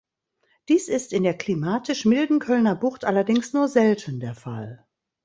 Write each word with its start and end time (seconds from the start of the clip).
Dies 0.67 0.87
ist 0.87 1.13
in 1.13 1.21
der 1.21 1.37
klimatisch 1.37 2.05
milden 2.05 2.39
Kölner 2.39 2.73
Bucht 2.73 3.05
allerdings 3.05 3.53
nur 3.53 3.67
selten 3.67 4.19
der 4.19 4.33
Fall. 4.33 4.83